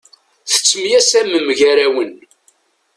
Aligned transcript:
Tettemyasamem 0.49 1.47
gar-awen. 1.59 2.13